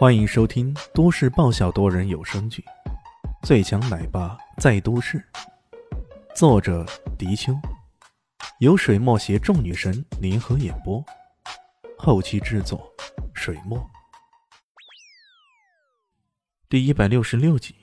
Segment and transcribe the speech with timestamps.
[0.00, 2.64] 欢迎收听都市爆笑多人有声剧
[3.46, 5.18] 《最强奶爸在都市》，
[6.34, 6.86] 作者：
[7.18, 7.52] 迪秋，
[8.60, 11.04] 由水墨携众女神联合演播，
[11.98, 12.90] 后期制作：
[13.34, 13.78] 水墨。
[16.70, 17.76] 第一百六十六集。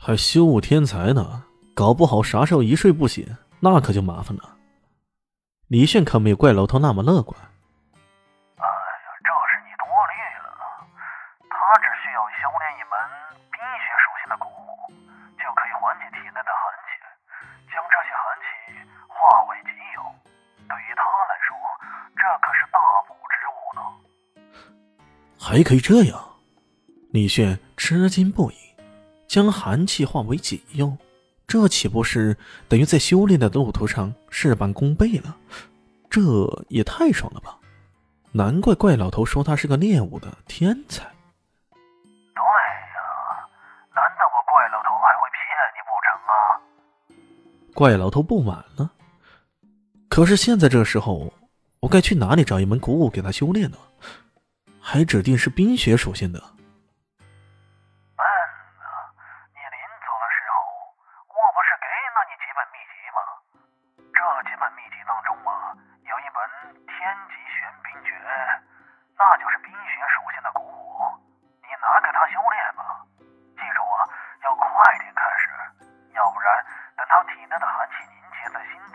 [0.00, 1.44] 还修武天才呢，
[1.74, 3.26] 搞不好啥时候一睡不醒，
[3.60, 4.56] 那可就麻烦了。
[5.68, 7.36] 李炫可没有怪老头那么乐观。
[7.36, 10.48] 哎呀，这是你多虑了，
[11.44, 12.96] 他只需要修炼一门
[13.52, 14.88] 冰雪属性的古武，
[15.36, 16.96] 就可以缓解体内的寒气，
[17.68, 18.48] 将这些寒气
[19.12, 20.00] 化为己有。
[20.64, 21.52] 对于他来说，
[22.16, 23.80] 这可是大补之物呢。
[25.36, 26.16] 还可以这样，
[27.10, 28.54] 李炫吃惊不已。
[29.26, 30.96] 将寒气化为己用，
[31.46, 32.34] 这岂不是
[32.66, 35.36] 等于在修炼的路途上事半功倍了？
[36.08, 36.20] 这
[36.68, 37.58] 也太爽了吧！
[38.32, 41.04] 难怪怪老头说他是个练武的天才。
[41.74, 42.98] 对呀，
[43.94, 46.32] 难道我怪老头还会骗你不成啊？
[47.74, 48.90] 怪老头不满了。
[50.08, 51.30] 可是现在这时候，
[51.80, 53.76] 我该去哪里找一门古武给他修炼呢？
[54.80, 56.42] 还指定是冰雪属性的。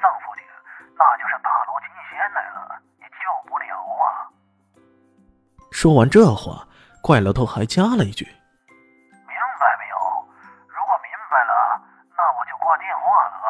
[0.03, 0.43] 上附近，
[0.99, 3.71] 那就是大罗金仙来了也救不了
[4.03, 4.27] 啊
[5.71, 6.67] 说完这话，
[7.01, 8.25] 怪老头还加了一句
[9.31, 9.95] ：“明白没有？
[10.67, 11.79] 如果明白了，
[12.11, 13.49] 那我就挂电话了啊！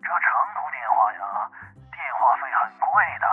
[0.00, 1.50] 这长途电话呀，
[1.90, 2.88] 电话费很贵
[3.18, 3.26] 的。”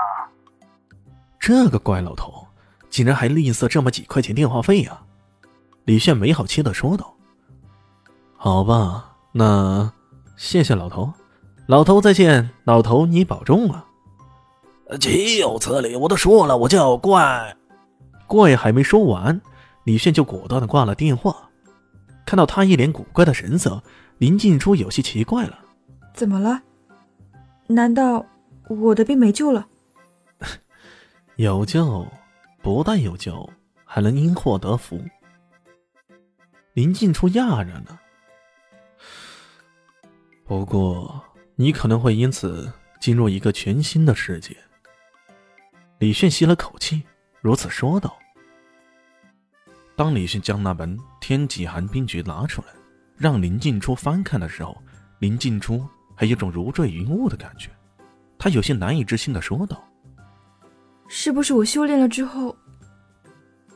[1.40, 2.48] 这个怪老头
[2.90, 4.98] 竟然还吝啬这么几块钱电话费呀！
[5.86, 7.14] 李炫没好气的说道
[8.38, 9.92] ：“好吧，那
[10.36, 11.14] 谢谢老头，
[11.68, 13.88] 老头再见，老头你保重啊！”
[15.00, 15.96] 岂有此理！
[15.96, 17.56] 我都说了，我叫怪。
[18.28, 19.42] 怪还没说完，
[19.86, 21.50] 李炫就果断的挂了电话。
[22.26, 23.82] 看到他一脸古怪的神色，
[24.18, 25.60] 林静初有些奇怪了
[26.14, 26.62] ：“怎么了？
[27.68, 28.26] 难道
[28.68, 29.68] 我的病没救了
[31.38, 32.06] ？”“有救，
[32.62, 33.50] 不但有救，
[33.86, 35.02] 还能因祸得福。”
[36.74, 38.00] 林静初讶然了。
[40.46, 41.24] 不过，
[41.56, 44.56] 你可能会因此进入一个全新的世界。
[46.00, 47.04] 李炫吸了口气。
[47.42, 48.18] 如此说道。
[49.98, 52.68] 当李迅将那本《天启寒冰诀》拿出来，
[53.18, 54.82] 让林静初翻看的时候，
[55.20, 57.70] 林静初还有种如坠云雾的感觉。
[58.40, 59.84] 他有些难以置信的说道
[61.10, 62.56] ：“是不是我修炼了之后，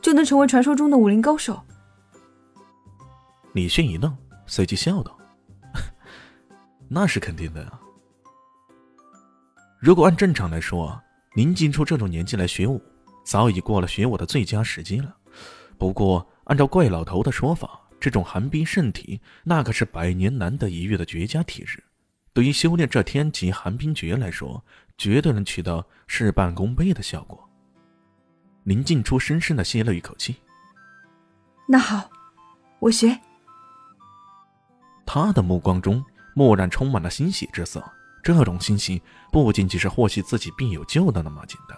[0.00, 1.62] 就能成为传说中的武林高手？”
[3.52, 4.16] 李迅一愣，
[4.46, 5.14] 随即笑道
[6.88, 7.80] ：“那是肯定的呀。
[9.78, 11.00] 如果按正常来说，
[11.34, 12.82] 林静初这种年纪来学武。”
[13.24, 15.14] 早已过了学武的最佳时机了。
[15.76, 21.84] 不过，按照怪老头的说法，这种寒冰圣体，那可是百年难得一遇的绝佳体质。
[22.32, 24.64] 对于修炼这天级寒冰诀来说，
[24.96, 27.46] 绝对能取到事半功倍的效果。
[28.64, 30.34] 林静初深深的吸了一口气。
[31.66, 32.10] 那好，
[32.78, 33.14] 我学。
[35.04, 36.02] 他的目光中
[36.38, 37.84] 蓦然充满了欣喜之色。
[38.22, 41.76] 这种欣喜，不仅仅是获悉自己病有救的那么简单。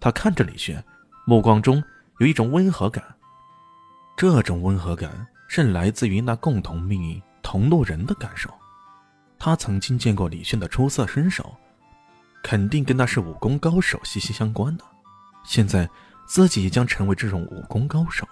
[0.00, 0.82] 他看着李轩，
[1.26, 1.82] 目光中
[2.18, 3.02] 有一种温和感。
[4.16, 8.50] 这种温和感是来自于那共同命运同路人的感受。
[9.38, 11.54] 他曾经见过李轩的出色身手，
[12.42, 14.84] 肯定跟他是武功高手息息相关的。
[15.44, 15.88] 现在
[16.26, 18.26] 自己也将成为这种武功高手，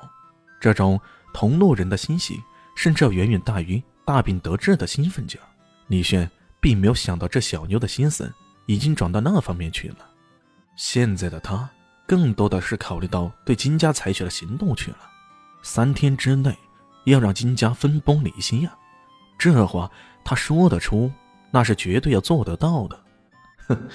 [0.61, 0.99] 这种
[1.35, 2.41] 同路人的欣喜，
[2.75, 5.45] 甚至要远远大于大病得治的兴奋劲儿。
[5.89, 8.33] 李轩并没有想到，这小妞的心思
[8.67, 9.99] 已经转到那方面去了。
[10.77, 11.69] 现在的他
[12.07, 14.99] 更多的是考虑到对金家采取的行动去了，
[15.63, 16.57] 三天之内
[17.05, 18.77] 要让金家分崩离析呀！
[19.39, 19.91] 这话
[20.25, 21.13] 他说得出，
[21.51, 23.05] 那是绝对要做得到的。
[23.69, 23.89] 哼，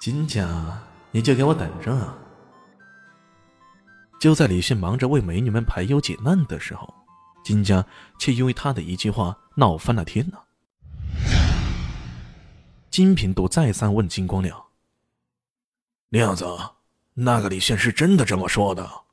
[0.00, 0.78] 金家，
[1.10, 2.16] 你就给我等着啊！
[4.18, 6.92] 就在李迅忙着为美女们排忧解难的时候，
[7.44, 7.84] 金家
[8.18, 10.38] 却因为他的一句话闹翻了天呢。
[12.92, 14.66] 金平度再三问金光亮
[16.10, 16.44] ：“亮子，
[17.14, 19.04] 那个李炫是真的这么说的？”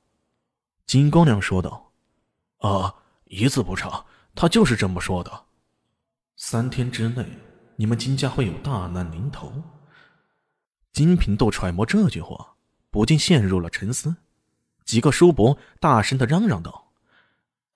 [0.86, 1.94] 金光亮说道
[2.60, 2.94] ：“啊，
[3.24, 4.06] 一字不差，
[4.36, 5.46] 他就是这么说的。
[6.36, 7.26] 三天之内，
[7.78, 9.50] 你们金家会有大难临头。”
[10.92, 12.56] 金平度揣摩这句话，
[12.92, 14.14] 不禁陷入了沉思。
[14.84, 16.92] 几个叔伯大声的嚷嚷道：“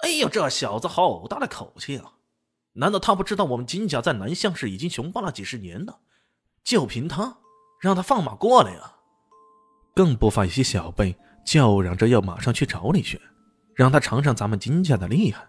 [0.04, 2.12] 哎呦，这小子好大的口气啊！
[2.74, 6.00] 难道他不知道我们金家在南乡市已经雄霸了几十年了？
[6.64, 7.38] 就凭他，
[7.80, 8.94] 让他放马过来呀！”
[9.96, 11.16] 更不乏一些小辈
[11.46, 13.20] 叫嚷着要马上去找李玄，
[13.76, 15.46] 让他尝尝咱们金家的厉害。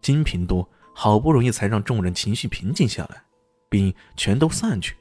[0.00, 3.22] 金平度好不容易才让众人情绪平静下来，
[3.68, 4.96] 并全都散去，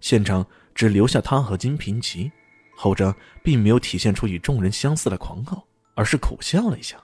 [0.00, 0.44] 现场
[0.74, 2.30] 只留下他和金平奇。
[2.76, 3.14] 后者
[3.44, 5.64] 并没有体现出与众人相似的狂傲，
[5.94, 6.96] 而是苦笑了一下：“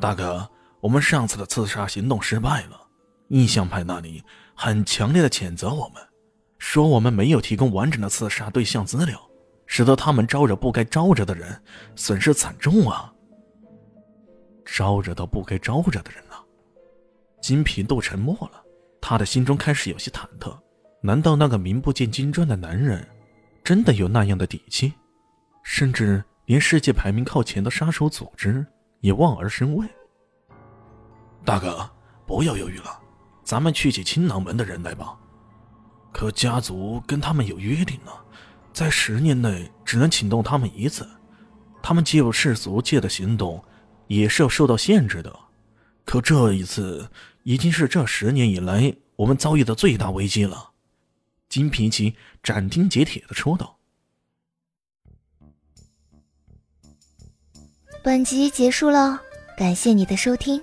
[0.00, 2.87] 大哥，我们上次的刺杀行动失败了，
[3.28, 4.22] 印象派那里
[4.54, 6.02] 很强烈的谴责我们，
[6.58, 9.20] 说我们没有提供完整的刺杀对象资料，
[9.66, 11.60] 使得他们招惹不该招惹的人，
[11.94, 13.12] 损失惨重啊！
[14.64, 16.44] 招惹到不该招惹的人了。”
[17.40, 18.62] 金皮豆沉默了，
[19.00, 20.58] 他的心中开始有些忐忑：
[21.00, 23.06] 难道那个名不见经传的男人？
[23.62, 24.92] 真的有那样的底气，
[25.62, 28.66] 甚至连世界排名靠前的杀手组织
[29.00, 29.86] 也望而生畏。
[31.44, 31.88] 大哥，
[32.26, 32.98] 不要犹豫了，
[33.48, 35.18] 咱们去起青囊门的人来吧。
[36.12, 38.12] 可家族跟他们有约定呢，
[38.74, 41.08] 在十年内只能请动他们一次，
[41.82, 43.64] 他们介入世俗界的行动
[44.06, 45.34] 也是要受到限制的。
[46.04, 47.10] 可这一次
[47.42, 50.72] 已经是这十年以来我们遭遇的最大危机了。
[51.48, 53.78] 金皮奇斩钉截铁的说道
[58.04, 59.22] ：“本集结束了，
[59.56, 60.62] 感谢你的收听，